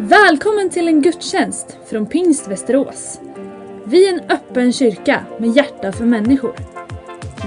[0.00, 3.20] Välkommen till en gudstjänst från Pingst Västerås.
[3.84, 6.54] Vi är en öppen kyrka med hjärta för människor.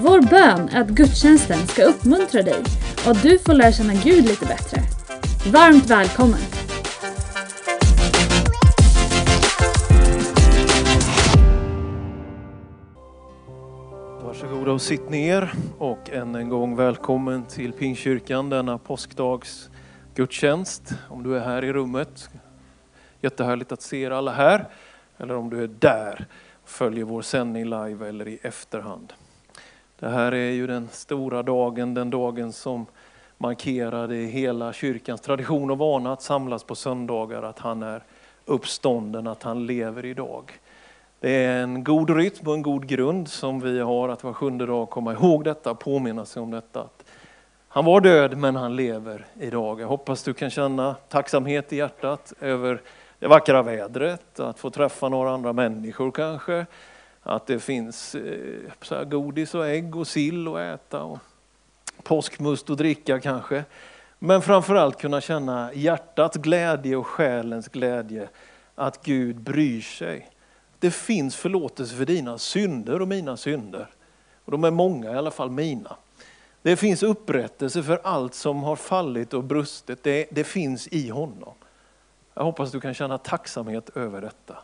[0.02, 2.64] Vår bön är att gudstjänsten ska uppmuntra dig
[3.06, 4.82] och att du får lära känna Gud lite bättre.
[5.52, 6.40] Varmt välkommen!
[14.24, 19.71] Varsågoda och sitt ner och än en gång välkommen till Pingstkyrkan denna påskdags
[20.22, 20.94] gudstjänst.
[21.10, 22.30] Om du är här i rummet,
[23.22, 24.66] jättehärligt att se er alla här.
[25.18, 26.26] Eller om du är där
[26.64, 29.14] och följer vår sändning live eller i efterhand.
[30.00, 32.86] Det här är ju den stora dagen, den dagen som
[33.38, 38.04] markerade hela kyrkans tradition och vana att samlas på söndagar, att han är
[38.46, 40.52] uppstånden, att han lever idag.
[41.20, 44.66] Det är en god rytm och en god grund som vi har att var sjunde
[44.66, 46.88] dag komma ihåg detta, påminna sig om detta.
[47.74, 49.82] Han var död men han lever idag.
[49.82, 52.82] Jag hoppas du kan känna tacksamhet i hjärtat över
[53.20, 56.66] det vackra vädret, att få träffa några andra människor kanske.
[57.24, 61.20] Att det finns eh, så här godis och ägg och sill att äta och
[62.04, 63.64] påskmust att dricka kanske.
[64.20, 68.30] Men framförallt kunna känna hjärtats glädje och själens glädje
[68.76, 70.30] att Gud bryr sig.
[70.80, 73.88] Det finns förlåtelse för dina synder och mina synder.
[74.46, 75.98] Och de är många, i alla fall mina.
[76.62, 80.04] Det finns upprättelse för allt som har fallit och brustit.
[80.04, 81.54] Det, det finns i honom.
[82.34, 84.58] Jag hoppas du kan känna tacksamhet över detta.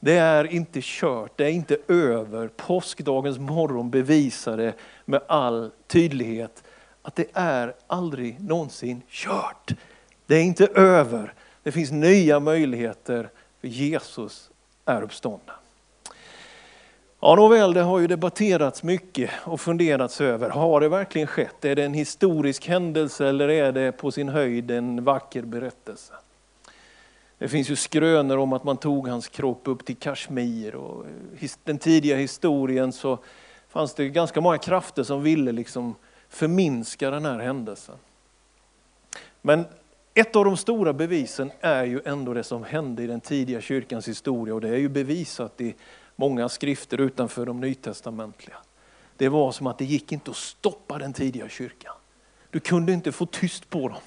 [0.00, 2.48] Det är inte kört, det är inte över.
[2.48, 6.64] Påskdagens morgon bevisade med all tydlighet
[7.02, 9.74] att det är aldrig någonsin kört.
[10.26, 11.34] Det är inte över.
[11.62, 14.50] Det finns nya möjligheter för Jesus
[14.84, 15.54] är uppstånden.
[17.26, 21.64] Ja, nåväl, det har ju debatterats mycket och funderats över, har det verkligen skett?
[21.64, 26.12] Är det en historisk händelse eller är det på sin höjd en vacker berättelse?
[27.38, 31.44] Det finns ju skrönor om att man tog hans kropp upp till Kashmir och eh,
[31.44, 33.18] i den tidiga historien så
[33.68, 35.94] fanns det ganska många krafter som ville liksom
[36.28, 37.96] förminska den här händelsen.
[39.42, 39.64] Men
[40.14, 44.08] ett av de stora bevisen är ju ändå det som hände i den tidiga kyrkans
[44.08, 45.74] historia och det är ju bevisat i
[46.16, 48.56] många skrifter utanför de nytestamentliga.
[49.16, 51.94] Det var som att det gick inte att stoppa den tidiga kyrkan.
[52.50, 53.98] Du kunde inte få tyst på dem.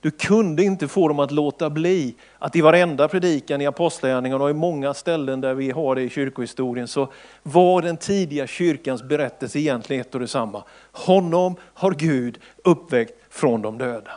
[0.00, 4.50] Du kunde inte få dem att låta bli att i varenda predikan i Apostlagärningarna och
[4.50, 7.12] i många ställen där vi har det i kyrkohistorien så
[7.42, 10.64] var den tidiga kyrkans berättelse egentligen ett och detsamma.
[10.92, 14.12] Honom har Gud uppväckt från de döda.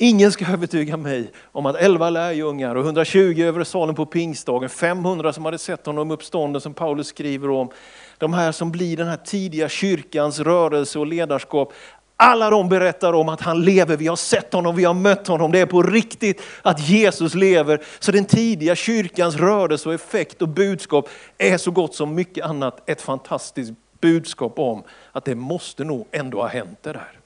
[0.00, 5.32] Ingen ska övertyga mig om att 11 lärjungar och 120 över salen på pingstdagen, 500
[5.32, 7.70] som hade sett honom uppstånden som Paulus skriver om,
[8.18, 11.72] de här som blir den här tidiga kyrkans rörelse och ledarskap,
[12.16, 15.52] alla de berättar om att han lever, vi har sett honom, vi har mött honom,
[15.52, 17.82] det är på riktigt att Jesus lever.
[17.98, 22.90] Så den tidiga kyrkans rörelse och effekt och budskap är så gott som mycket annat
[22.90, 24.82] ett fantastiskt budskap om
[25.12, 27.17] att det måste nog ändå ha hänt det där.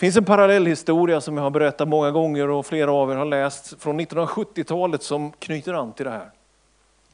[0.00, 3.24] Det finns en parallellhistoria som jag har berättat många gånger och flera av er har
[3.24, 6.30] läst från 1970-talet som knyter an till det här.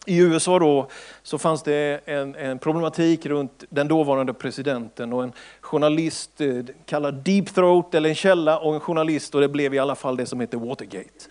[0.07, 0.89] I USA då
[1.23, 7.15] så fanns det en, en, problematik runt den dåvarande presidenten och en journalist eh, kallad
[7.15, 10.27] Deep Throat eller en källa och en journalist och det blev i alla fall det
[10.27, 11.25] som heter Watergate.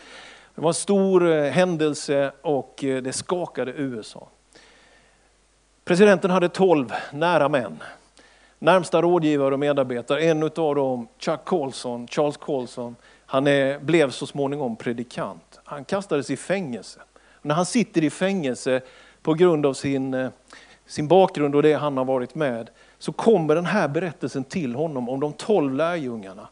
[0.55, 4.27] Det var en stor eh, händelse och eh, det skakade USA.
[5.85, 7.79] Presidenten hade tolv nära män
[8.65, 10.21] närmsta rådgivare och medarbetare.
[10.21, 12.95] En av dem, Chuck Colson, Charles Colson,
[13.25, 15.59] han är, blev så småningom predikant.
[15.63, 16.99] Han kastades i fängelse.
[17.41, 18.81] när han sitter i fängelse
[19.21, 20.29] på grund av sin, eh,
[20.85, 25.09] sin bakgrund och det han har varit med, så kommer den här berättelsen till honom
[25.09, 26.47] om de tolv lärjungarna.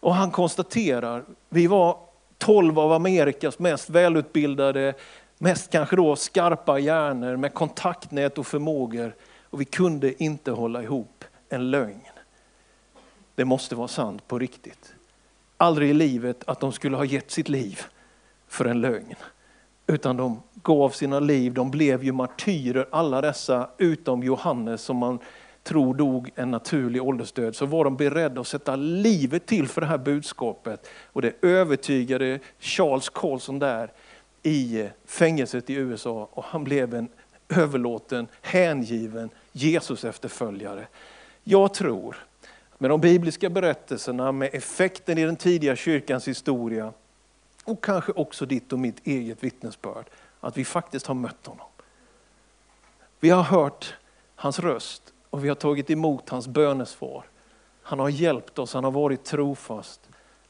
[0.00, 1.96] Och han konstaterar, vi var
[2.38, 4.94] tolv av Amerikas mest välutbildade,
[5.38, 9.14] mest kanske då skarpa hjärnor med kontaktnät och förmågor
[9.52, 12.00] och vi kunde inte hålla ihop en lögn.
[13.34, 14.94] Det måste vara sant på riktigt.
[15.56, 17.80] Aldrig i livet att de skulle ha gett sitt liv
[18.48, 19.14] för en lögn.
[19.86, 25.18] Utan de gav sina liv, de blev ju martyrer alla dessa utom Johannes som man
[25.62, 27.56] tror dog en naturlig åldersdöd.
[27.56, 30.88] Så var de beredda att sätta livet till för det här budskapet.
[31.04, 33.92] Och det övertygade Charles Colson där
[34.42, 37.08] i fängelset i USA och han blev en
[37.48, 40.86] överlåten, hängiven Jesus efterföljare.
[41.44, 42.16] Jag tror,
[42.78, 46.92] med de bibliska berättelserna, med effekten i den tidiga kyrkans historia
[47.64, 50.04] och kanske också ditt och mitt eget vittnesbörd,
[50.40, 51.66] att vi faktiskt har mött honom.
[53.20, 53.94] Vi har hört
[54.34, 57.24] hans röst och vi har tagit emot hans bönesvar.
[57.82, 60.00] Han har hjälpt oss, han har varit trofast.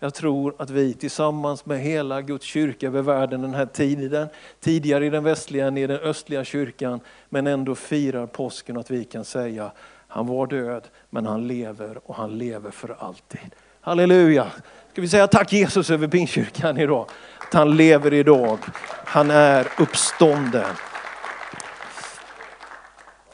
[0.02, 4.28] Jag tror att vi tillsammans med hela Guds kyrka över världen den här tiden,
[4.60, 8.90] tidigare i den västliga än i den östliga kyrkan, men ändå firar påsken och att
[8.90, 9.72] vi kan säga,
[10.08, 13.40] han var död men han lever och han lever för alltid.
[13.80, 14.46] Halleluja!
[14.92, 17.06] Ska vi säga tack Jesus över Pingstkyrkan idag?
[17.38, 18.58] Att han lever idag.
[19.04, 20.74] Han är uppstånden.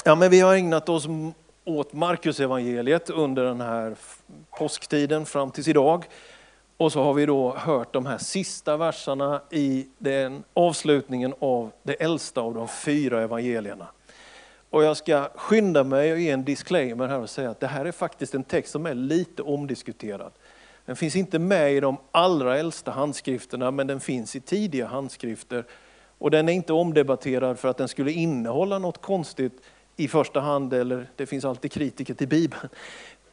[0.04, 1.06] Ja, men vi har ägnat oss
[1.64, 3.96] åt Markus evangeliet under den här
[4.58, 6.04] påsktiden fram tills idag.
[6.78, 11.92] Och så har vi då hört de här sista verserna i den avslutningen av det
[11.92, 13.86] äldsta av de fyra evangelierna.
[14.70, 17.84] Och jag ska skynda mig och ge en disclaimer här och säga att det här
[17.84, 20.32] är faktiskt en text som är lite omdiskuterad.
[20.86, 25.64] Den finns inte med i de allra äldsta handskrifterna men den finns i tidiga handskrifter.
[26.18, 29.62] Och den är inte omdebatterad för att den skulle innehålla något konstigt
[29.96, 32.68] i första hand, eller det finns alltid kritiker till Bibeln.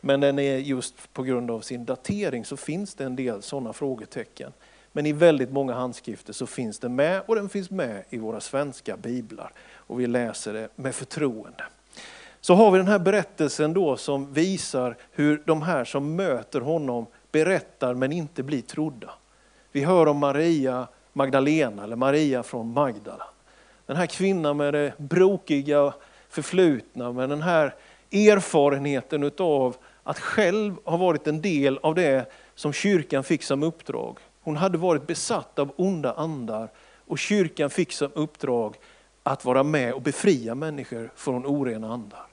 [0.05, 3.73] Men den är just på grund av sin datering så finns det en del sådana
[3.73, 4.53] frågetecken.
[4.91, 8.41] Men i väldigt många handskrifter så finns den med och den finns med i våra
[8.41, 9.51] svenska biblar.
[9.75, 11.63] Och vi läser det med förtroende.
[12.41, 17.05] Så har vi den här berättelsen då som visar hur de här som möter honom
[17.31, 19.09] berättar men inte blir trodda.
[19.71, 23.27] Vi hör om Maria Magdalena eller Maria från Magdala.
[23.85, 25.93] Den här kvinnan med det brokiga
[26.29, 27.75] förflutna, med den här
[28.11, 29.75] erfarenheten utav
[30.07, 34.19] att själv ha varit en del av det som kyrkan fick som uppdrag.
[34.41, 36.69] Hon hade varit besatt av onda andar
[37.07, 38.75] och kyrkan fick som uppdrag
[39.23, 42.25] att vara med och befria människor från orena andar.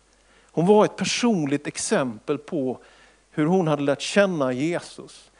[0.51, 2.79] Hon var ett personligt exempel på
[3.31, 5.31] hur hon hade lärt känna Jesus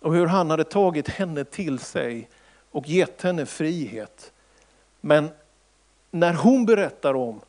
[0.00, 2.28] och hur han hade tagit henne till sig
[2.70, 4.32] och gett henne frihet.
[5.00, 5.28] Men
[6.10, 7.40] när hon berättar om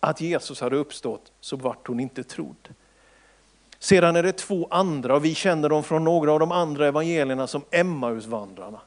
[0.00, 2.68] att Jesus hade uppstått så vart hon inte trodd.
[3.82, 7.46] Sedan är det två andra, och vi känner dem från några av de andra evangelierna
[7.46, 8.80] som Emmausvandrarna.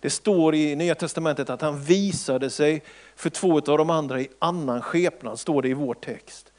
[0.00, 2.82] Det står i Nya Testamentet att han visade sig
[3.16, 6.52] för två av de andra i annan skepnad, står det i vår text.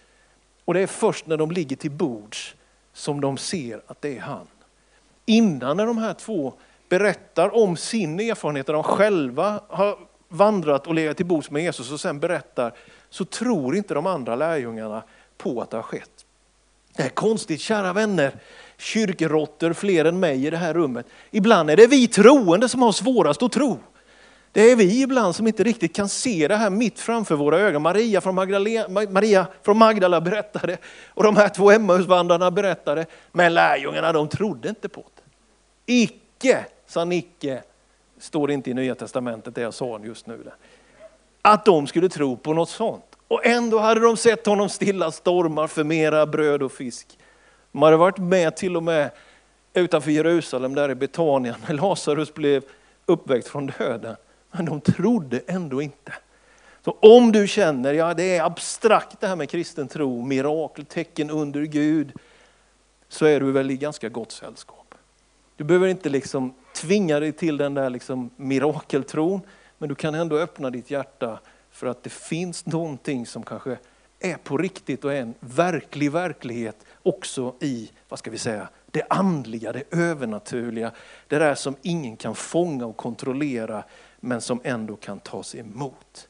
[0.65, 2.55] Och det är först när de ligger till bords
[2.93, 4.47] som de ser att det är han.
[5.25, 6.53] Innan när de här två
[6.89, 9.97] berättar om sin erfarenhet, där de själva har
[10.27, 12.73] vandrat och legat till bords med Jesus och sen berättar,
[13.09, 15.03] så tror inte de andra lärjungarna
[15.37, 16.25] på att det har skett.
[16.95, 18.35] Det är konstigt, kära vänner,
[18.77, 21.05] kyrkerotter fler än mig i det här rummet.
[21.31, 23.79] Ibland är det vi troende som har svårast att tro.
[24.51, 27.81] Det är vi ibland som inte riktigt kan se det här mitt framför våra ögon.
[27.81, 28.35] Maria från,
[29.13, 33.05] Maria från Magdala berättade och de här två Emmausvandrarna berättade.
[33.31, 35.23] Men lärjungarna de trodde inte på det.
[35.93, 37.63] Icke, sa Nicke,
[38.19, 40.51] står det inte i Nya Testamentet det jag sa just nu.
[41.41, 43.12] Att de skulle tro på något sånt.
[43.27, 47.17] Och ändå hade de sett honom stilla stormar för mera bröd och fisk.
[47.71, 49.11] De hade varit med till och med
[49.73, 52.63] utanför Jerusalem, där i Betania, när Lazarus blev
[53.05, 54.15] uppväckt från döden.
[54.51, 56.13] Men de trodde ändå inte.
[56.85, 61.29] Så om du känner, ja det är abstrakt det här med kristen tro, mirakel, tecken
[61.29, 62.11] under Gud,
[63.09, 64.95] så är du väl i ganska gott sällskap.
[65.55, 69.41] Du behöver inte liksom tvinga dig till den där liksom mirakeltron,
[69.77, 71.39] men du kan ändå öppna ditt hjärta
[71.83, 73.77] för att det finns någonting som kanske
[74.19, 79.03] är på riktigt och är en verklig verklighet också i, vad ska vi säga, det
[79.09, 80.91] andliga, det övernaturliga.
[81.27, 83.83] Det där som ingen kan fånga och kontrollera
[84.19, 86.27] men som ändå kan tas emot.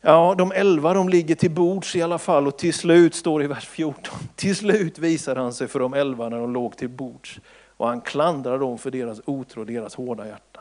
[0.00, 3.44] Ja, de elva de ligger till bords i alla fall och till slut står det
[3.44, 4.18] i vers 14.
[4.36, 7.40] Till slut visade han sig för de elva när de låg till bords
[7.76, 10.60] och han klandrar dem för deras otro och deras hårda hjärta.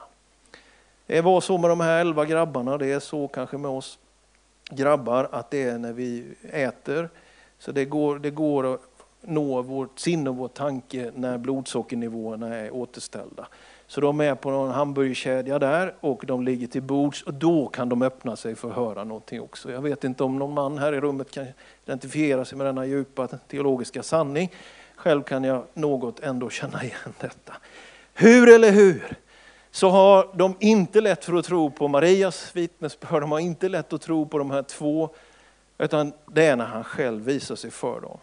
[1.08, 4.00] Det var så med de här elva grabbarna, det är så kanske med oss
[4.70, 7.10] grabbar att det är när vi äter.
[7.60, 8.81] Så det går, det går att
[9.22, 13.48] nå vårt sinne och vår tanke när blodsockernivåerna är återställda.
[13.88, 17.89] Så de är på någon hamburgerkedja där och de ligger till bords och då kan
[17.89, 19.72] de öppna sig för att höra någonting också.
[19.72, 21.46] Jag vet inte om någon man här i rummet kan
[21.86, 24.51] identifiera sig med denna djupa teologiska sanning.
[24.96, 27.53] Själv kan jag något ändå känna igen detta.
[28.13, 29.17] Hur eller hur?
[29.71, 33.93] Så har de inte lätt för att tro på Marias vittnesbörd, de har inte lätt
[33.93, 35.09] att tro på de här två,
[35.77, 38.17] utan det är när han själv visar sig för dem.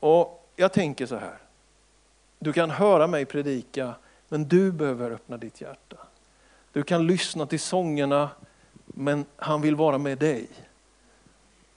[0.00, 1.38] Och jag tänker så här,
[2.38, 3.94] du kan höra mig predika,
[4.28, 5.96] men du behöver öppna ditt hjärta.
[6.72, 8.30] Du kan lyssna till sångerna,
[8.86, 10.48] men han vill vara med dig.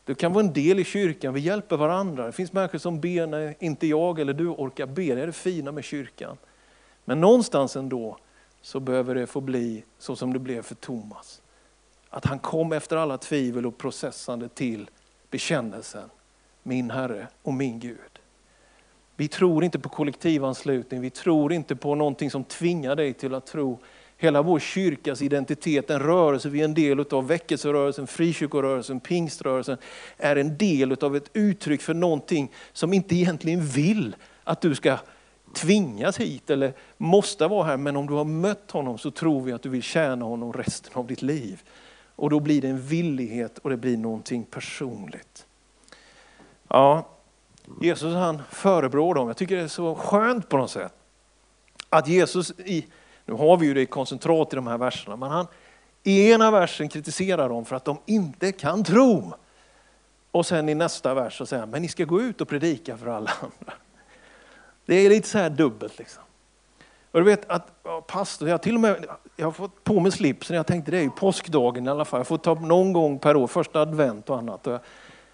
[0.05, 2.25] Du kan vara en del i kyrkan, vi hjälper varandra.
[2.25, 5.33] Det finns människor som ber när inte jag eller du orkar be, det är det
[5.33, 6.37] fina med kyrkan.
[7.09, 8.17] Men någonstans ändå
[8.61, 11.41] så behöver det få bli så som det blev för Thomas.
[12.09, 14.89] Att han kom efter alla tvivel och processande till
[15.29, 16.09] bekännelsen,
[16.63, 18.19] min Herre och min Gud.
[19.15, 23.45] Vi tror inte på kollektivanslutning, vi tror inte på någonting som tvingar dig till att
[23.45, 23.79] tro.
[24.17, 29.77] Hela vår kyrkas identitet, den rörelse vi är en del av, väckelserörelsen, frikyrkorörelsen, pingströrelsen,
[30.17, 34.97] är en del av ett uttryck för någonting som inte egentligen vill att du ska
[35.53, 37.77] tvingas hit eller måste vara här.
[37.77, 40.91] Men om du har mött honom så tror vi att du vill tjäna honom resten
[40.93, 41.61] av ditt liv.
[42.15, 45.45] Och då blir det en villighet och det blir någonting personligt.
[46.67, 47.07] Ja,
[47.81, 49.27] Jesus han förebrår dem.
[49.27, 50.93] Jag tycker det är så skönt på något sätt.
[51.89, 52.85] Att Jesus, i,
[53.25, 55.47] nu har vi ju det i koncentrat i de här verserna, men han
[56.03, 59.33] i ena versen kritiserar dem för att de inte kan tro.
[60.31, 62.97] Och sen i nästa vers så säger han, men ni ska gå ut och predika
[62.97, 63.73] för alla andra.
[64.89, 66.23] Det är lite så här dubbelt liksom.
[67.11, 69.05] Och du vet att ja, pastor, jag, till och med,
[69.35, 72.19] jag har fått på mig slipsen, jag tänkte det är ju påskdagen i alla fall.
[72.19, 74.67] Jag får ta någon gång per år, första advent och annat.
[74.67, 74.79] Och jag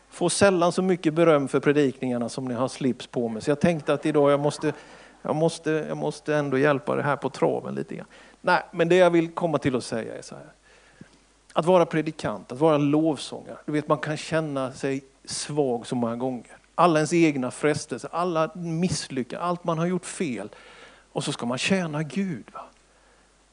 [0.10, 3.42] får sällan så mycket beröm för predikningarna som ni har slips på mig.
[3.42, 4.74] Så jag tänkte att idag jag måste,
[5.22, 8.08] jag måste, jag måste ändå hjälpa det här på traven lite grann.
[8.42, 10.52] Nej, men det jag vill komma till att säga är så här.
[11.54, 13.58] Att vara predikant, att vara lovsångare.
[13.66, 16.58] Du vet man kan känna sig svag så många gånger.
[16.76, 20.50] Alla ens egna frestelser, alla misslyckanden, allt man har gjort fel.
[21.12, 22.46] Och så ska man tjäna Gud.
[22.54, 22.62] Va?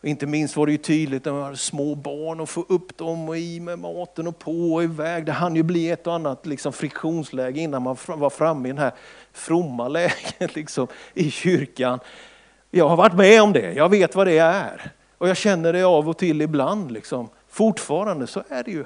[0.02, 2.96] Och inte minst var det ju tydligt när man hade små barn och få upp
[2.96, 5.26] dem och i med maten och på och iväg.
[5.26, 8.80] Det hann ju bli ett och annat liksom friktionsläge innan man var framme i det
[8.80, 8.92] här
[9.32, 12.00] fromma läget liksom, i kyrkan.
[12.70, 14.92] Jag har varit med om det, jag vet vad det är.
[15.18, 16.92] Och jag känner det av och till ibland.
[16.92, 17.28] Liksom.
[17.48, 18.84] Fortfarande så är det ju.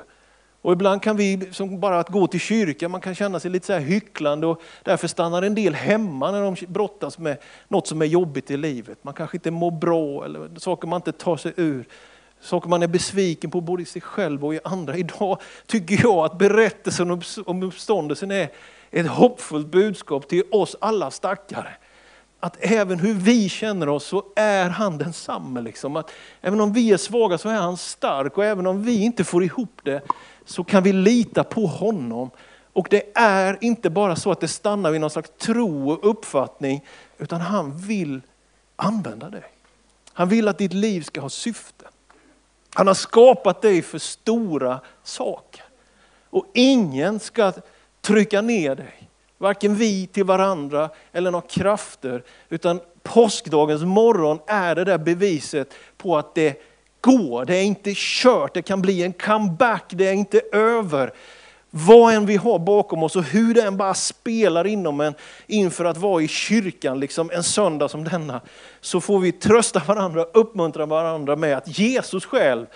[0.66, 3.66] Och ibland kan vi, som bara att gå till kyrkan, man kan känna sig lite
[3.66, 7.36] så här hycklande och därför stannar en del hemma när de brottas med
[7.68, 8.98] något som är jobbigt i livet.
[9.02, 11.88] Man kanske inte mår bra eller saker man inte tar sig ur.
[12.40, 14.96] Saker man är besviken på både i sig själv och i andra.
[14.96, 18.48] Idag tycker jag att berättelsen om uppståndelsen är
[18.90, 21.76] ett hoppfullt budskap till oss alla stackare
[22.40, 25.60] att även hur vi känner oss så är han densamme.
[25.60, 25.96] Liksom.
[25.96, 29.24] Att även om vi är svaga så är han stark och även om vi inte
[29.24, 30.02] får ihop det
[30.46, 32.30] så kan vi lita på honom.
[32.72, 36.84] Och det är inte bara så att det stannar vid någon slags tro och uppfattning,
[37.18, 38.20] utan han vill
[38.76, 39.44] använda dig.
[40.12, 41.84] Han vill att ditt liv ska ha syfte.
[42.74, 45.64] Han har skapat dig för stora saker.
[46.30, 47.52] Och ingen ska
[48.00, 49.08] trycka ner dig.
[49.38, 52.22] Varken vi till varandra eller några krafter.
[52.48, 56.62] Utan påskdagens morgon är det där beviset på att det
[57.06, 61.12] gå, det är inte kört, det kan bli en comeback, det är inte över.
[61.70, 65.14] Vad än vi har bakom oss och hur det än bara spelar inom en
[65.46, 68.40] inför att vara i kyrkan liksom en söndag som denna,
[68.80, 72.66] så får vi trösta varandra, uppmuntra varandra med att Jesus själv,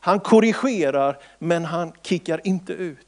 [0.00, 3.06] han korrigerar men han kickar inte ut.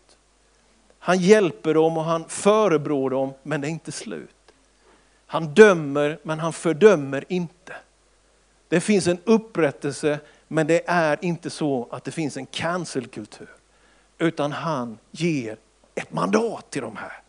[0.99, 4.31] Han hjälper dem och han förebrår dem, men det är inte slut.
[5.27, 7.73] Han dömer, men han fördömer inte.
[8.69, 10.19] Det finns en upprättelse,
[10.53, 13.49] men det är inte så att det finns en cancelkultur.
[14.19, 15.57] Utan han ger
[15.95, 17.23] ett mandat till de här.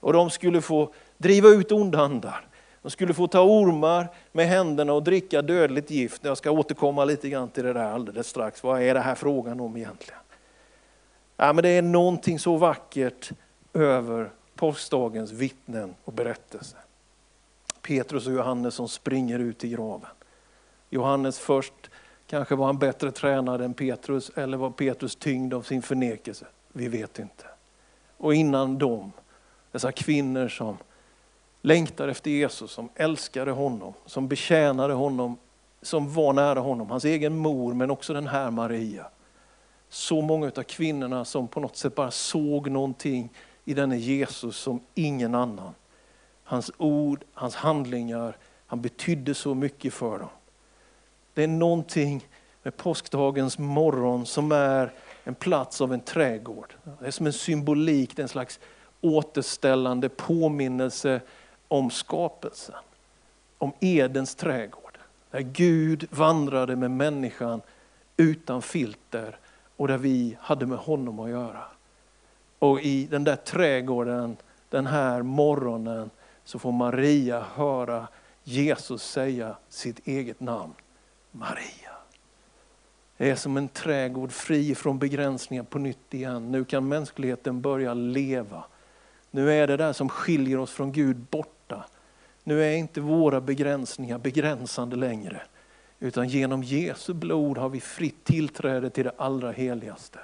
[0.00, 2.46] Och de skulle få driva ut onda andar.
[2.82, 6.24] De skulle få ta ormar med händerna och dricka dödligt gift.
[6.24, 8.62] Jag ska återkomma lite grann till det där alldeles strax.
[8.62, 10.20] Vad är det här frågan om egentligen?
[11.36, 13.30] Ja, men det är någonting så vackert
[13.72, 16.78] över påskdagens vittnen och berättelser.
[17.82, 20.10] Petrus och Johannes som springer ut i graven.
[20.90, 21.87] Johannes först,
[22.30, 26.46] kanske var han bättre tränad än Petrus eller var Petrus tyngd av sin förnekelse?
[26.72, 27.44] Vi vet inte.
[28.16, 29.12] Och innan dem,
[29.72, 30.76] dessa kvinnor som
[31.62, 35.36] längtar efter Jesus, som älskade honom, som betjänade honom,
[35.82, 39.06] som var nära honom, hans egen mor men också den här Maria
[39.88, 43.30] så många av kvinnorna som på något sätt bara såg någonting
[43.64, 45.74] i denne Jesus som ingen annan.
[46.44, 50.28] Hans ord, hans handlingar, han betydde så mycket för dem.
[51.34, 52.28] Det är någonting
[52.62, 54.92] med påskdagens morgon som är
[55.24, 56.74] en plats av en trädgård.
[57.00, 58.60] Det är som en symbolik, det är en slags
[59.00, 61.20] återställande påminnelse
[61.68, 62.74] om skapelsen.
[63.58, 64.98] Om Edens trädgård.
[65.30, 67.60] Där Gud vandrade med människan
[68.16, 69.38] utan filter
[69.76, 71.64] och där vi hade med honom att göra.
[72.58, 74.36] Och i den där trädgården
[74.70, 76.10] den här morgonen
[76.44, 78.08] så får Maria höra
[78.44, 80.74] Jesus säga sitt eget namn.
[81.32, 81.92] Maria.
[83.16, 86.52] Det är som en trädgård fri från begränsningar på nytt igen.
[86.52, 88.64] Nu kan mänskligheten börja leva.
[89.30, 91.84] Nu är det där som skiljer oss från Gud borta.
[92.44, 95.42] Nu är inte våra begränsningar begränsande längre.
[96.00, 100.18] Utan genom Jesu blod har vi fritt tillträde till det allra heligaste.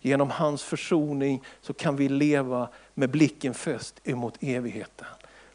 [0.00, 5.06] Genom hans försoning så kan vi leva med blicken fäst emot evigheten.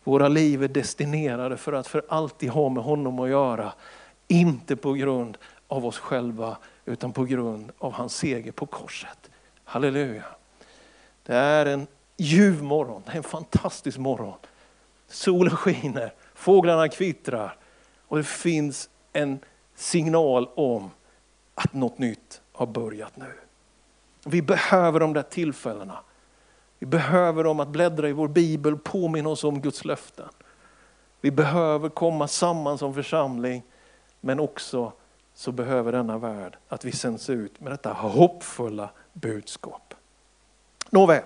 [0.04, 3.74] Våra liv är destinerade för att för alltid ha med honom att göra.
[4.34, 5.38] Inte på grund
[5.68, 9.30] av oss själva utan på grund av hans seger på korset.
[9.64, 10.24] Halleluja.
[11.24, 11.88] Det är en
[12.18, 14.38] ljuv morgon, det är en fantastisk morgon.
[15.08, 17.58] Solen skiner, fåglarna kvittrar
[18.08, 19.40] och det finns en
[19.76, 20.92] signal om
[21.56, 23.34] att något nytt har börjat nu.
[24.26, 25.98] Vi behöver de där tillfällena.
[26.80, 30.30] Vi behöver dem att bläddra i vår bibel, påminna oss om Guds löften.
[31.22, 33.64] Vi behöver komma samman som församling,
[34.26, 34.92] men också
[35.34, 39.94] så behöver denna värld att vi sänds ut med detta hoppfulla budskap.
[40.90, 41.24] Nåväl,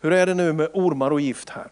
[0.00, 1.68] hur är det nu med ormar och gift här?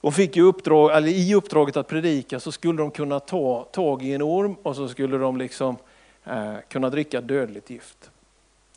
[0.00, 4.02] De fick ju uppdrag, eller I uppdraget att predika så skulle de kunna ta tag
[4.02, 5.76] i en orm och så skulle de liksom
[6.24, 8.10] eh, kunna dricka dödligt gift.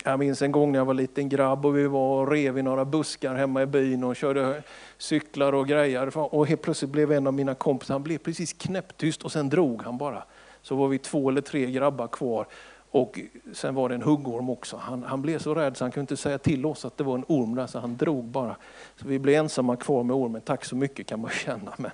[0.04, 2.62] Jag minns en gång när jag var liten grabb och vi var och rev i
[2.62, 4.64] några buskar hemma i byn och körde
[4.98, 6.18] cyklar och grejer.
[6.18, 9.82] Och helt plötsligt blev en av mina kompisar, han blev precis knäpptyst och sen drog
[9.82, 10.24] han bara.
[10.66, 12.48] Så var vi två eller tre grabbar kvar
[12.92, 13.20] och
[13.54, 14.78] sen var det en huggorm också.
[14.78, 17.16] Han, han blev så rädd så han kunde inte säga till oss att det var
[17.16, 18.56] en orm där så han drog bara.
[18.96, 20.42] Så vi blev ensamma kvar med ormen.
[20.42, 21.74] Tack så mycket kan man känna.
[21.78, 21.92] Men,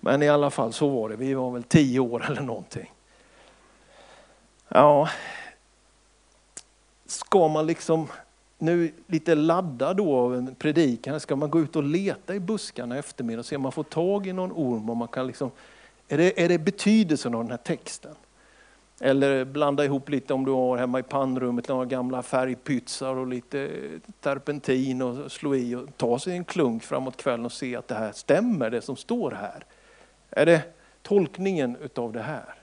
[0.00, 1.16] men i alla fall så var det.
[1.16, 2.92] Vi var väl tio år eller någonting.
[4.68, 5.08] Ja,
[7.06, 8.08] ska man liksom
[8.58, 12.96] nu lite laddad då av en predikan, ska man gå ut och leta i buskarna
[12.96, 14.90] i eftermiddag och se om man får tag i någon orm.
[14.90, 15.50] Och man kan liksom,
[16.12, 18.14] är, det, är det betydelsen av den här texten?
[19.00, 23.70] Eller blanda ihop lite om du har hemma i pannrummet några gamla färgpytsar och lite
[24.20, 27.94] terpentin och slå i och ta sig en klunk framåt kvällen och se att det
[27.94, 29.64] här stämmer, det som står här.
[30.30, 30.62] Är det
[31.02, 32.54] tolkningen utav det här?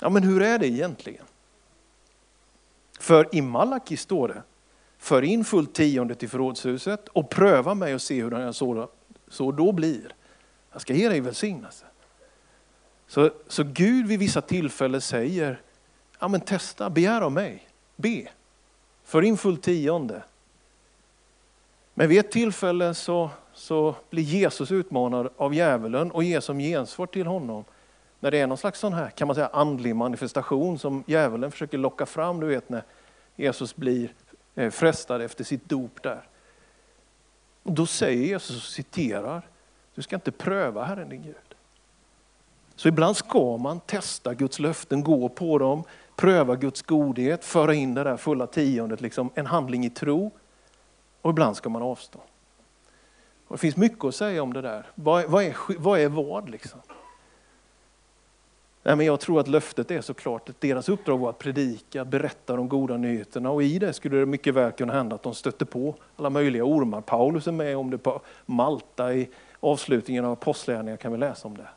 [0.00, 1.24] Ja men hur är det egentligen?
[2.98, 4.42] För i Malaki står det,
[4.98, 8.88] för in fullt tionde till förrådshuset och pröva mig och se hur jag så,
[9.28, 10.14] så då blir.
[10.74, 11.84] Jag ska ge dig välsignelse.
[13.06, 15.60] Så, så Gud vid vissa tillfällen säger,
[16.18, 18.28] ja men testa, begär av mig, be.
[19.04, 20.22] För in full tionde.
[21.94, 27.06] Men vid ett tillfälle så, så blir Jesus utmanad av djävulen och ger som gensvar
[27.06, 27.64] till honom
[28.20, 31.78] när det är någon slags sån här, kan man säga, andlig manifestation som djävulen försöker
[31.78, 32.82] locka fram, du vet när
[33.36, 34.12] Jesus blir
[34.54, 36.28] eh, frestad efter sitt dop där.
[37.62, 39.42] Då säger Jesus, och citerar,
[39.94, 41.34] du ska inte pröva Herren din Gud.
[42.76, 45.84] Så ibland ska man testa Guds löften, gå på dem,
[46.16, 50.30] pröva Guds godhet, föra in det där fulla tiondet, liksom en handling i tro.
[51.22, 52.18] Och ibland ska man avstå.
[53.48, 54.86] Och det finns mycket att säga om det där.
[54.94, 56.80] Vad, vad, är, vad är vad liksom?
[58.86, 62.56] Nej, men jag tror att löftet är såklart att deras uppdrag var att predika, berätta
[62.56, 65.64] de goda nyheterna och i det skulle det mycket väl kunna hända att de stötte
[65.64, 67.00] på alla möjliga ormar.
[67.00, 69.28] Paulus är med om det på Malta i
[69.60, 71.68] avslutningen av Apostlagärningarna kan vi läsa om det.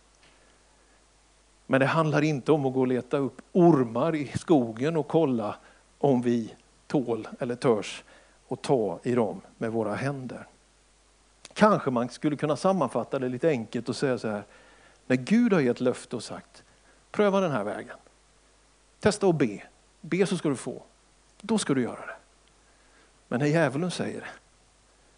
[1.66, 5.56] Men det handlar inte om att gå och leta upp ormar i skogen och kolla
[5.98, 6.54] om vi
[6.88, 8.04] tål eller törs
[8.48, 10.48] och ta i dem med våra händer.
[11.54, 14.44] Kanske man skulle kunna sammanfatta det lite enkelt och säga så här.
[15.06, 16.64] När Gud har gett löfte och sagt
[17.12, 17.98] Pröva den här vägen.
[19.00, 19.64] Testa att be.
[20.02, 20.84] Be så ska du få.
[21.42, 22.16] Då ska du göra det.
[23.28, 24.28] Men när djävulen säger det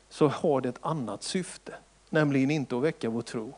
[0.10, 1.74] så har det ett annat syfte.
[2.10, 3.54] Nämligen inte att väcka vår tro.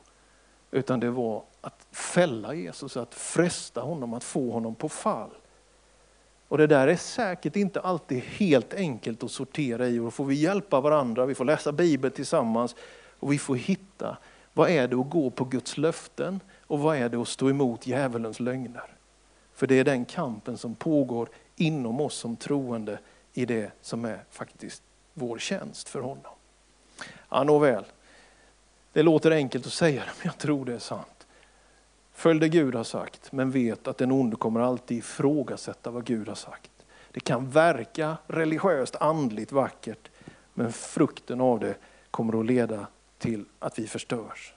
[0.71, 5.29] Utan det var att fälla Jesus, att fresta honom, att få honom på fall.
[6.47, 9.99] Och det där är säkert inte alltid helt enkelt att sortera i.
[9.99, 12.75] Och då får vi hjälpa varandra, vi får läsa Bibeln tillsammans
[13.19, 14.17] och vi får hitta
[14.53, 16.39] vad är det att gå på Guds löften
[16.71, 18.97] och vad är det att stå emot djävulens lögner?
[19.53, 22.99] För det är den kampen som pågår inom oss som troende
[23.33, 26.33] i det som är faktiskt vår tjänst för honom.
[27.29, 27.85] Ja, nåväl.
[28.93, 31.27] Det låter enkelt att säga det, men jag tror det är sant.
[32.13, 36.27] Följ det Gud har sagt, men vet att den onde kommer alltid ifrågasätta vad Gud
[36.27, 36.71] har sagt.
[37.11, 40.11] Det kan verka religiöst, andligt vackert,
[40.53, 41.75] men frukten av det
[42.11, 44.53] kommer att leda till att vi förstörs.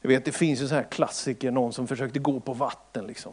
[0.00, 3.06] Jag vet, det finns ju så här klassiker, någon som försökte gå på vatten.
[3.06, 3.32] Liksom.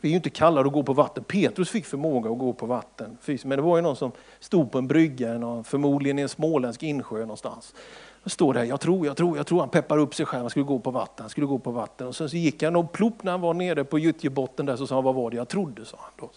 [0.00, 1.24] Vi är ju inte kallade att gå på vatten.
[1.24, 3.18] Petrus fick förmåga att gå på vatten.
[3.26, 5.28] Men det var ju någon som stod på en brygga,
[5.64, 7.74] förmodligen i en småländsk insjö någonstans.
[8.22, 9.60] Och står där, jag tror, jag tror, jag tror.
[9.60, 12.06] Han peppar upp sig själv, han skulle gå på vatten, han skulle gå på vatten.
[12.06, 14.86] Och sen så gick han och plopp när han var nere på Gyttjebotten där så
[14.86, 15.84] sa han, vad var det jag trodde?
[15.84, 16.30] sa han då.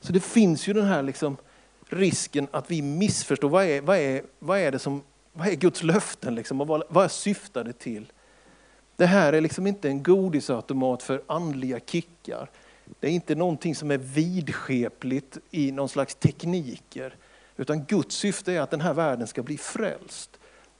[0.00, 1.36] Så det finns ju den här liksom
[1.88, 5.82] risken att vi missförstår, vad är, vad är, vad är det som vad är Guds
[5.82, 8.12] löften liksom, och vad, vad syftar det till?
[8.96, 12.50] Det här är liksom inte en godisautomat för andliga kickar.
[13.00, 17.16] Det är inte någonting som är vidskepligt i någon slags tekniker.
[17.56, 20.38] Utan Guds syfte är att den här världen ska bli frälst.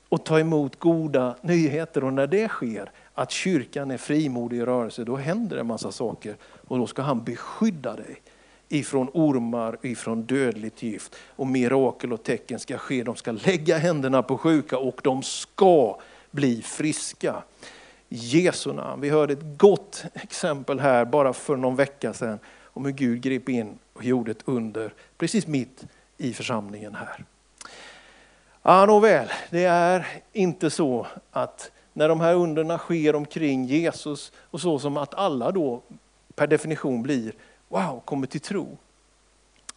[0.08, 2.04] och ta emot goda nyheter.
[2.04, 5.92] Och när det sker, att kyrkan är frimodig i rörelse, då händer det en massa
[5.92, 6.36] saker.
[6.68, 8.22] Och då ska han beskydda dig
[8.72, 11.16] ifrån ormar, ifrån dödligt gift.
[11.28, 13.02] Och mirakel och tecken ska ske.
[13.02, 15.98] De ska lägga händerna på sjuka och de ska
[16.30, 17.42] bli friska.
[18.08, 19.00] Jesu namn.
[19.00, 23.48] Vi hörde ett gott exempel här bara för någon vecka sedan om hur Gud grep
[23.48, 25.84] in och gjorde ett under precis mitt
[26.18, 27.24] i församlingen här.
[28.62, 34.60] Ja, nåväl, det är inte så att när de här underna sker omkring Jesus och
[34.60, 35.82] så som att alla då
[36.34, 37.32] per definition blir
[37.72, 38.78] wow, kommer till tro.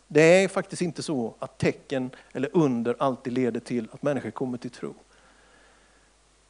[0.08, 4.58] Det är faktiskt inte så att tecken eller under alltid leder till att människor kommer
[4.58, 4.94] till tro.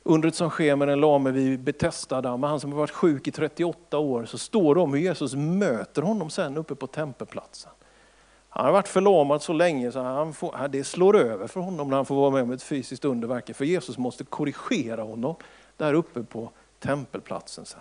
[0.03, 3.31] Undret som sker med den lame vid Betesda, med han som har varit sjuk i
[3.31, 7.71] 38 år, så står det om hur Jesus möter honom sen uppe på tempelplatsen.
[8.49, 11.95] Han har varit förlamad så länge så han får, det slår över för honom när
[11.95, 13.55] han får vara med om ett fysiskt underverk.
[13.55, 15.35] För Jesus måste korrigera honom
[15.77, 17.65] där uppe på tempelplatsen.
[17.65, 17.79] Sen.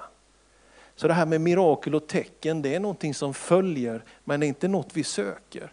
[0.97, 4.49] Så det här med mirakel och tecken, det är någonting som följer, men det är
[4.49, 5.73] inte något vi söker.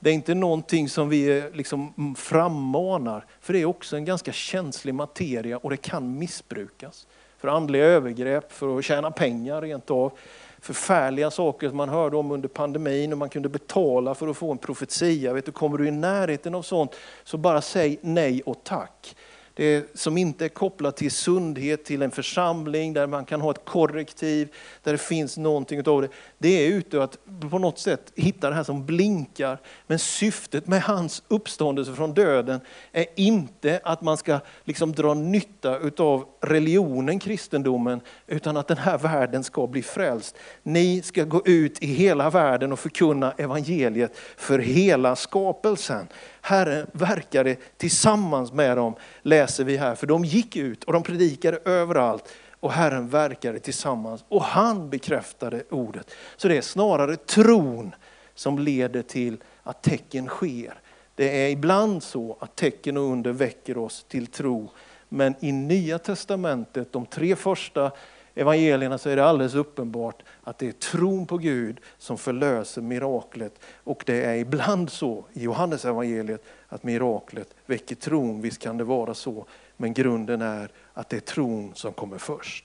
[0.00, 4.04] Det är inte någonting som vi eh, liksom mm, frammanar, för det är också en
[4.04, 7.06] ganska känslig materia och det kan missbrukas.
[7.38, 10.12] För andliga övergrepp, för att tjäna pengar rent av.
[10.60, 14.52] Förfärliga saker som man hörde om under pandemin och man kunde betala för att få
[14.52, 15.32] en profetia.
[15.32, 19.16] Vet du, kommer du i närheten av sånt så bara säg nej och tack
[19.58, 23.64] det som inte är kopplat till sundhet, till en församling där man kan ha ett
[23.64, 24.48] korrektiv,
[24.82, 26.08] där det finns någonting utav det.
[26.38, 27.18] Det är ute att
[27.50, 29.58] på något sätt hitta det här som blinkar.
[29.86, 32.60] Men syftet med hans uppståndelse från döden
[32.92, 38.98] är inte att man ska liksom dra nytta utav religionen, kristendomen, utan att den här
[38.98, 40.36] världen ska bli frälst.
[40.62, 46.08] Ni ska gå ut i hela världen och förkunna evangeliet för hela skapelsen.
[46.40, 49.94] Herren verkade tillsammans med dem, läser vi här.
[49.94, 52.28] För de gick ut och de predikade överallt.
[52.60, 56.14] Och Herren verkade tillsammans och han bekräftade ordet.
[56.36, 57.94] Så det är snarare tron
[58.34, 60.80] som leder till att tecken sker.
[61.14, 64.70] Det är ibland så att tecken och under väcker oss till tro.
[65.08, 67.90] Men i Nya Testamentet, de tre första
[68.38, 73.60] evangelierna så är det alldeles uppenbart att det är tron på Gud som förlöser miraklet.
[73.84, 78.40] Och det är ibland så i Johannes evangeliet att miraklet väcker tron.
[78.40, 79.46] Visst kan det vara så,
[79.76, 82.64] men grunden är att det är tron som kommer först.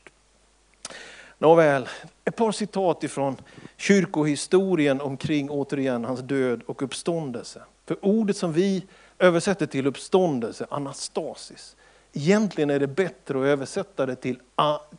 [1.37, 1.89] Nåväl,
[2.25, 3.37] ett par citat ifrån
[3.77, 7.61] kyrkohistorien omkring återigen hans död och uppståndelse.
[7.85, 8.85] För ordet som vi
[9.19, 11.75] översätter till uppståndelse, anastasis,
[12.13, 14.39] Egentligen är det bättre att översätta det till,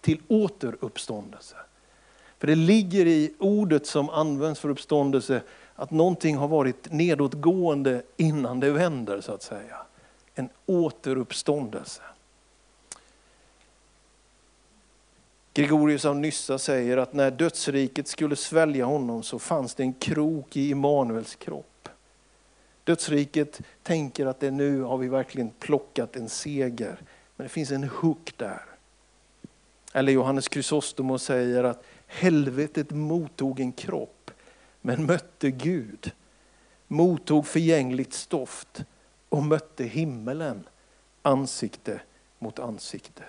[0.00, 1.56] till återuppståndelse.
[2.38, 5.42] För det ligger i ordet som används för uppståndelse
[5.74, 9.76] att någonting har varit nedåtgående innan det vänder så att säga.
[10.34, 12.02] En återuppståndelse.
[15.54, 20.56] Gregorius av Nyssa säger att när dödsriket skulle svälja honom så fanns det en krok
[20.56, 21.73] i Immanuels kropp.
[22.84, 26.98] Dödsriket tänker att det nu har vi verkligen plockat en seger.
[27.36, 28.62] Men det finns en hook där.
[29.92, 34.30] Eller Johannes Chrysostomos säger att helvetet mottog en kropp
[34.80, 36.12] men mötte Gud.
[36.88, 38.84] Mottog förgängligt stoft
[39.28, 40.64] och mötte himmelen
[41.22, 42.00] ansikte
[42.38, 43.22] mot ansikte.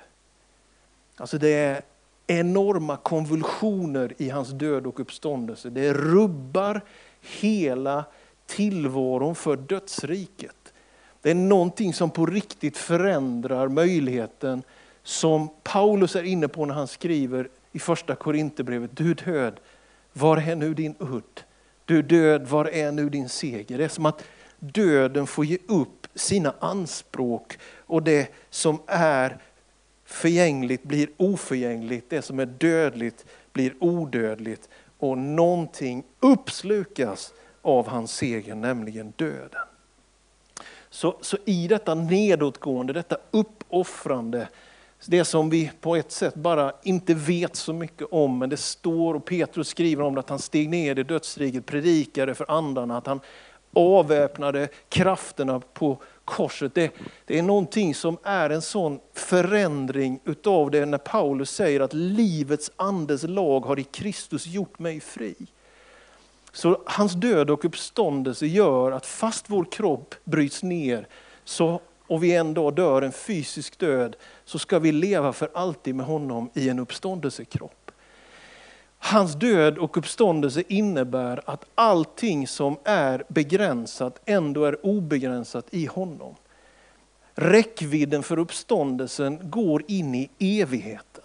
[1.16, 1.82] Alltså det är
[2.28, 5.70] enorma konvulsioner i hans död och uppståndelse.
[5.70, 6.82] Det rubbar
[7.22, 8.06] hela
[8.46, 10.74] tillvaron för dödsriket.
[11.22, 14.64] Det är någonting som på riktigt förändrar möjligheten
[15.04, 18.92] som Paulus är inne på när han skriver i första Korinthierbrevet.
[18.94, 19.60] Du död,
[20.14, 21.42] var är nu din udd?
[21.86, 23.78] Du död, var är nu din seger?
[23.78, 24.24] Det är som att
[24.60, 29.38] döden får ge upp sina anspråk och det som är
[30.06, 32.10] förgängligt blir oförgängligt.
[32.10, 37.34] Det som är dödligt blir odödligt och någonting uppslukas
[37.66, 39.62] av hans seger, nämligen döden.
[40.90, 44.48] Så, så i detta nedåtgående, detta uppoffrande,
[45.06, 49.14] det som vi på ett sätt bara inte vet så mycket om, men det står
[49.14, 53.08] och Petrus skriver om det, att han steg ner i dödsriket, predikade för andarna, att
[53.08, 53.20] han
[53.74, 56.76] avväpnade krafterna på korset.
[56.76, 56.92] Det,
[57.26, 62.72] det, är någonting som är en sån förändring utav det när Paulus säger att livets
[62.76, 65.36] andes lag har i Kristus gjort mig fri.
[66.56, 71.08] Så hans död och uppståndelse gör att fast vår kropp bryts ner
[71.44, 74.16] så, och vi en dag dör en fysisk död,
[74.46, 77.92] så ska vi leva för alltid med honom i en uppståndelsekropp.
[78.98, 86.36] Hans död och uppståndelse innebär att allting som är begränsat ändå är obegränsat i honom.
[87.34, 90.30] räckvidden för uppståndelsen går in i
[90.62, 91.24] evigheten.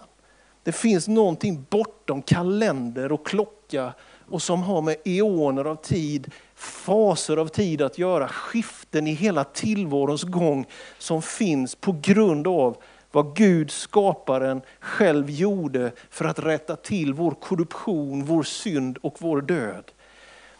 [0.63, 3.93] Det finns någonting bortom kalender och klocka
[4.31, 9.43] och som har med eoner av tid, faser av tid att göra, skiften i hela
[9.43, 10.65] tillvarons gång
[10.97, 12.77] som finns på grund av
[13.11, 19.41] vad Gud skaparen själv gjorde för att rätta till vår korruption, vår synd och vår
[19.41, 19.91] död.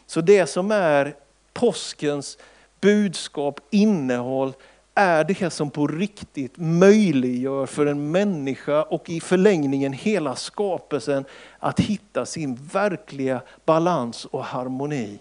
[0.06, 1.16] Så det som är
[1.54, 2.38] påskens
[2.82, 4.54] budskap, innehåll,
[4.96, 11.26] är det som på riktigt möjliggör för en människa och i förlängningen hela skapelsen
[11.60, 15.20] att hitta sin verkliga balans och harmoni.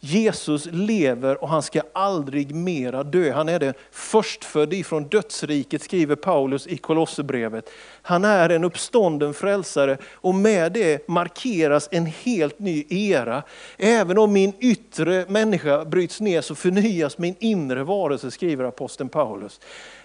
[0.00, 3.32] Jesus lever och han ska aldrig mera dö.
[3.32, 7.70] Han är den förstfödde ifrån dödsriket skriver Paulus i Kolosserbrevet.
[8.02, 13.42] Han är en uppstånden frälsare och med det markeras en helt ny era.
[13.76, 19.60] Även om min yttre människa bryts ner så förnyas min inre varelse skriver aposteln Paulus.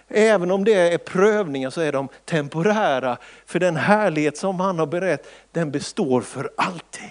[0.08, 3.16] Även om det är prövningar så är de temporära.
[3.46, 7.10] För den härlighet som han har berett, den består för alltid.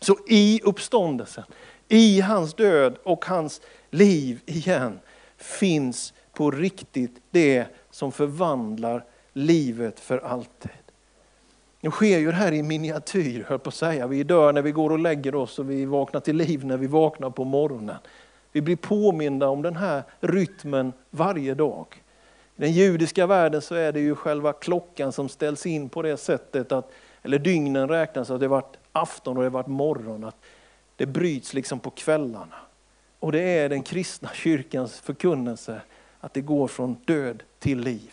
[0.00, 1.44] Så i uppståndelsen
[1.88, 5.00] i hans död och hans liv igen
[5.36, 10.70] finns på riktigt det som förvandlar livet för alltid.
[11.80, 14.06] Nu sker ju det här i miniatyr, höll på att säga.
[14.06, 16.86] Vi dör när vi går och lägger oss och vi vaknar till liv när vi
[16.86, 17.96] vaknar på morgonen.
[18.52, 21.86] Vi blir påminda om den här rytmen varje dag.
[22.56, 26.16] I den judiska världen så är det ju själva klockan som ställs in på det
[26.16, 30.24] sättet att, eller dygnen räknas att det varit afton och det varit morgon.
[30.24, 30.36] Att
[30.98, 32.56] det bryts liksom på kvällarna.
[33.18, 35.80] Och det är den kristna kyrkans förkunnelse
[36.20, 38.12] att det går från död till liv.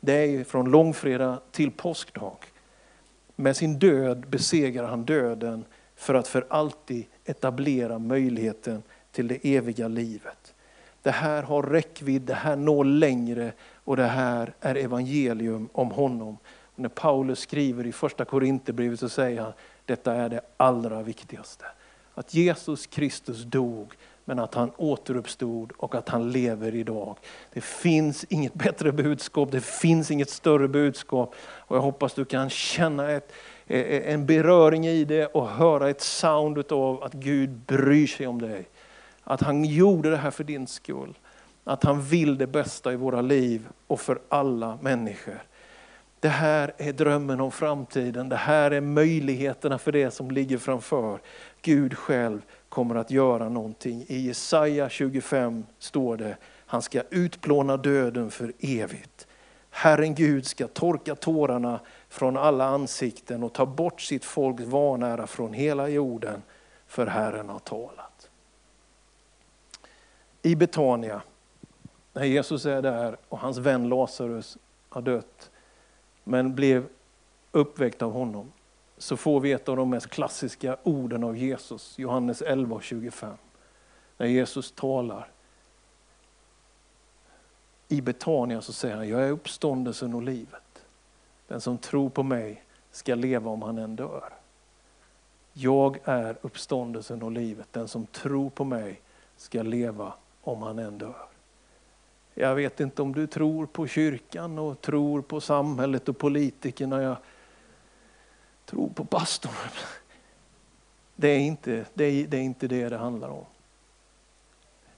[0.00, 2.36] Det är från långfredag till påskdag.
[3.36, 5.64] Med sin död besegrar han döden
[5.96, 10.54] för att för alltid etablera möjligheten till det eviga livet.
[11.02, 16.38] Det här har räckvidd, det här når längre och det här är evangelium om honom.
[16.44, 19.52] Och när Paulus skriver i första Korinthierbrevet så säger han,
[19.84, 21.64] detta är det allra viktigaste.
[22.14, 27.16] Att Jesus Kristus dog, men att han återuppstod och att han lever idag.
[27.52, 31.34] Det finns inget bättre budskap, det finns inget större budskap.
[31.40, 33.32] Och jag hoppas du kan känna ett,
[33.66, 38.26] eh, eh, en beröring i det och höra ett sound av att Gud bryr sig
[38.26, 38.68] om dig.
[39.24, 41.18] Att han gjorde det här för din skull.
[41.64, 45.42] Att han vill det bästa i våra liv och för alla människor.
[46.24, 51.20] Det här är drömmen om framtiden, det här är möjligheterna för det som ligger framför.
[51.62, 54.04] Gud själv kommer att göra någonting.
[54.08, 59.26] I Jesaja 25 står det, han ska utplåna döden för evigt.
[59.70, 65.52] Herren Gud ska torka tårarna från alla ansikten och ta bort sitt folks vanära från
[65.52, 66.42] hela jorden,
[66.86, 68.30] för Herren har talat.
[70.42, 71.22] I Betania,
[72.12, 74.58] när Jesus är där och hans vän Lazarus
[74.88, 75.50] har dött,
[76.24, 76.88] men blev
[77.52, 78.52] uppväckt av honom,
[78.98, 83.36] så får vi ett av de mest klassiska orden av Jesus, Johannes 11 och 25.
[84.16, 85.28] När Jesus talar.
[87.88, 90.84] I Betania så säger han, jag är uppståndelsen och livet.
[91.46, 94.32] Den som tror på mig ska leva om han än dör.
[95.52, 97.68] Jag är uppståndelsen och livet.
[97.70, 99.00] Den som tror på mig
[99.36, 101.26] ska leva om han än dör.
[102.34, 107.02] Jag vet inte om du tror på kyrkan och tror på samhället och politikerna.
[107.02, 107.16] Jag
[108.66, 109.52] tror på pastorn.
[111.16, 113.44] Det är, inte, det, är, det är inte det det handlar om.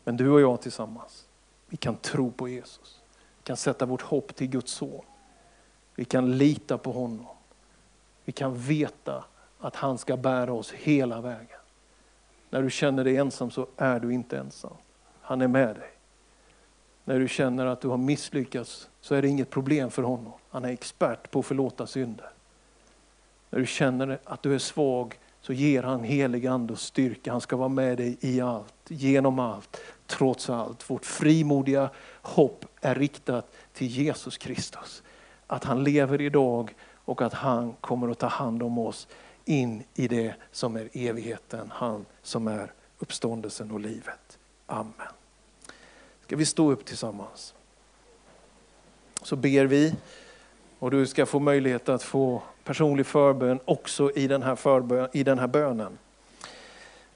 [0.05, 1.27] Men du och jag tillsammans,
[1.67, 3.01] vi kan tro på Jesus.
[3.39, 5.05] Vi kan sätta vårt hopp till Guds son.
[5.95, 7.37] Vi kan lita på honom.
[8.25, 9.25] Vi kan veta
[9.59, 11.61] att han ska bära oss hela vägen.
[12.51, 14.77] När du känner dig ensam så är du inte ensam.
[15.21, 15.96] Han är med dig.
[17.09, 20.33] När du känner att du har misslyckats så är det inget problem för honom.
[20.51, 22.31] Han är expert på att förlåta synder.
[23.51, 27.33] När du känner att du är svag så ger han helig ande och styrka.
[27.33, 30.91] Han ska vara med dig i allt, genom allt, trots allt.
[30.91, 31.91] Vårt frimodiga
[32.23, 35.03] hopp är riktat till Jesus Kristus.
[35.47, 39.09] Att han lever idag och att han kommer att ta hand om oss
[39.45, 41.71] in i det som är evigheten.
[41.75, 44.39] Han som är uppståndelsen och livet.
[44.67, 44.93] Amen.
[46.27, 47.55] Ska vi stå upp tillsammans?
[49.23, 49.95] Så ber vi
[50.79, 55.23] och du ska få möjlighet att få personlig förbön också i den här, förbön, i
[55.23, 55.99] den här bönen.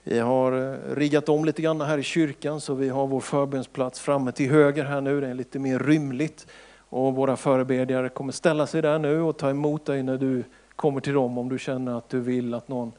[0.02, 4.00] Vi har eh, riggat om lite grann här i kyrkan så vi har vår förbönsplats
[4.00, 5.20] framme till höger här nu.
[5.20, 6.46] Det är lite mer rymligt.
[6.78, 10.44] Och våra förebedjare kommer ställa sig där nu och ta emot dig när du
[10.76, 12.92] kommer till dem om du känner att du vill att någon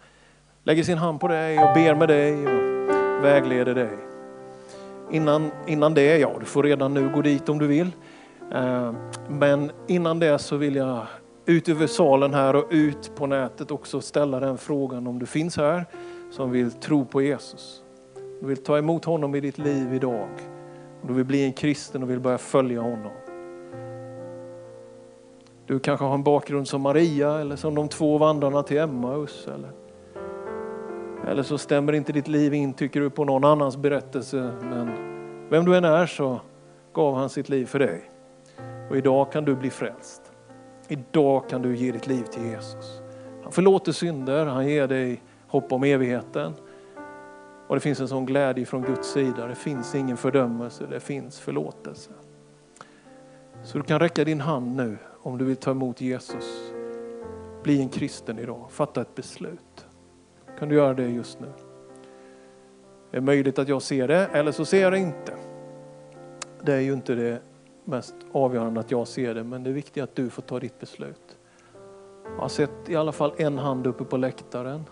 [0.64, 4.11] lägger sin hand på dig och ber med dig och vägleder dig
[5.12, 7.92] innan, innan det, ja du får redan nu gå dit om du vill.
[8.54, 8.94] Eh,
[9.30, 11.06] men innan det så vill jag
[11.46, 15.58] ut över salen här och ut på nätet också ställa den frågan om du finns
[15.58, 15.86] här
[16.32, 17.84] som vill tro på Jesus.
[18.42, 20.30] Du vill ta emot honom i ditt liv idag.
[21.08, 23.12] Du vill bli en kristen och vill börja följa honom.
[25.66, 29.48] Du kanske har en bakgrund som Maria eller som de två vandrarna till Emmaus.
[29.48, 29.72] Eller,
[31.28, 34.54] eller så stämmer inte ditt liv in, tycker du, på någon annans berättelse.
[34.62, 34.92] Men
[35.50, 36.42] vem du än är så
[36.94, 38.12] gav han sitt liv för dig.
[38.90, 40.22] Och idag kan du bli frälst.
[40.88, 43.02] Idag kan du ge ditt liv till Jesus.
[43.44, 46.54] Han förlåter synder, han ger dig hopp om evigheten.
[47.68, 49.48] Och det finns en sån glädje från Guds sida.
[49.48, 52.12] Det finns ingen fördömelse, det finns förlåtelse.
[53.64, 56.72] Så du kan räcka din hand nu om du vill ta emot Jesus.
[57.64, 59.71] Bli en kristen idag, fatta ett beslut.
[60.62, 61.48] Kan du göra det just nu?
[63.12, 65.34] Det är möjligt att jag ser det, eller så ser jag det inte.
[66.62, 67.42] Det är ju inte det
[67.86, 70.80] mest avgörande att jag ser det, men det är viktigt att du får ta ditt
[70.80, 71.38] beslut.
[72.24, 74.84] Jag har sett i alla fall en hand uppe på läktaren.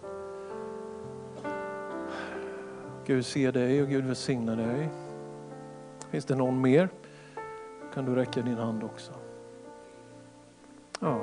[3.05, 4.89] Gud ser dig och Gud välsignar dig.
[6.09, 6.89] Finns det någon mer?
[7.93, 9.11] Kan du räcka din hand också.
[10.99, 11.21] Ja,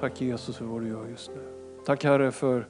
[0.00, 1.42] tack Jesus för vad du gör just nu.
[1.84, 2.66] Tack Herre för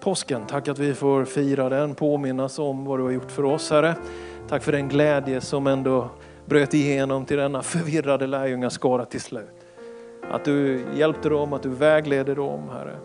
[0.00, 0.46] påsken.
[0.46, 3.94] Tack att vi får fira den, påminnas om vad du har gjort för oss Herre.
[4.48, 6.10] Tack för den glädje som ändå
[6.46, 9.66] bröt igenom till denna förvirrade lärjungaskara till slut.
[10.30, 12.96] Att du hjälpte dem, att du vägleder dem Herre.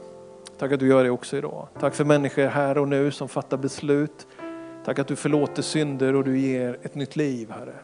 [0.58, 1.68] Tack att du gör det också idag.
[1.80, 4.28] Tack för människor här och nu som fattar beslut.
[4.86, 7.76] Tack att du förlåter synder och du ger ett nytt liv Herre.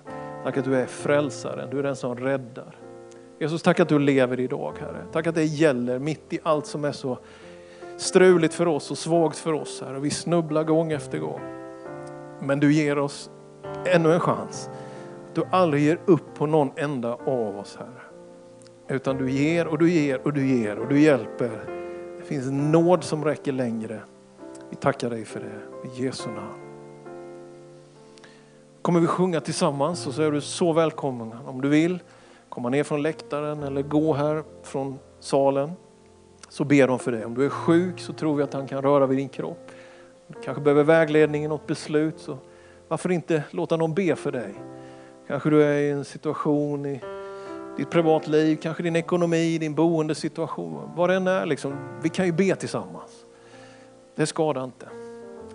[0.44, 2.76] Tack att du är frälsaren, du är den som räddar.
[3.40, 5.02] Jesus, tack att du lever idag Herre.
[5.12, 7.18] Tack att det gäller mitt i allt som är så
[8.02, 10.00] struligt för oss och svagt för oss Herre.
[10.00, 11.42] Vi snubblar gång efter gång.
[12.40, 13.30] Men du ger oss
[13.86, 14.70] ännu en chans
[15.34, 18.02] du aldrig ger upp på någon enda av oss, Herre.
[18.88, 21.66] Utan du ger och du ger och du ger och du hjälper.
[22.18, 24.02] Det finns en nåd som räcker längre.
[24.70, 25.88] Vi tackar dig för det.
[25.88, 26.62] I Jesu namn.
[28.82, 32.00] Kommer vi sjunga tillsammans och så är du så välkommen om du vill
[32.50, 35.72] komma ner från läktaren eller gå här från salen.
[36.52, 37.26] Så ber de för dig.
[37.26, 39.72] Om du är sjuk så tror vi att han kan röra vid din kropp.
[40.28, 42.20] Du kanske behöver vägledning i något beslut.
[42.20, 42.38] Så
[42.88, 44.54] varför inte låta någon be för dig?
[45.28, 47.02] Kanske du är i en situation i
[47.78, 51.46] ditt privatliv, kanske din ekonomi, din boendesituation, vad det än är.
[51.46, 53.26] Liksom, vi kan ju be tillsammans.
[54.16, 54.90] Det skadar inte,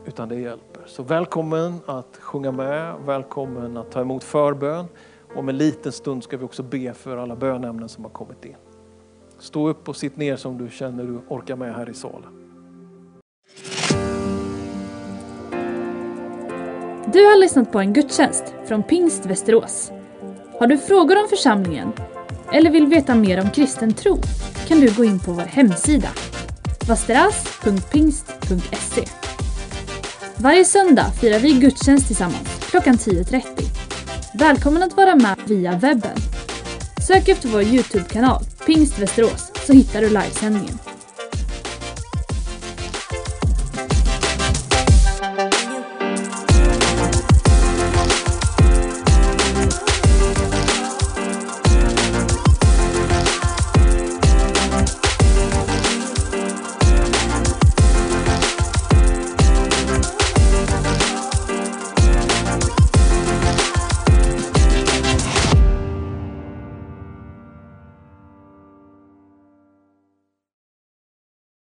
[0.06, 0.82] utan det hjälper.
[0.86, 4.86] Så välkommen att sjunga med, välkommen att ta emot förbön.
[5.34, 8.56] Om en liten stund ska vi också be för alla bönämnen som har kommit in.
[9.38, 12.30] Stå upp och sitt ner som du känner du orkar med här i salen.
[17.12, 19.92] Du har lyssnat på en gudstjänst från Pingst Västerås.
[20.58, 21.92] Har du frågor om församlingen
[22.52, 24.16] eller vill veta mer om kristen tro
[24.68, 26.08] kan du gå in på vår hemsida
[26.88, 29.04] vasteras.pingst.se
[30.36, 33.42] Varje söndag firar vi gudstjänst tillsammans klockan 10.30.
[34.38, 36.16] Välkommen att vara med via webben.
[37.06, 40.95] Sök efter vår Youtube-kanal Pingst Västerås så hittar du livesändningen.